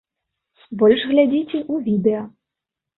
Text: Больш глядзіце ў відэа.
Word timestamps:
Больш 0.79 1.05
глядзіце 1.13 1.57
ў 1.61 1.75
відэа. 1.87 2.21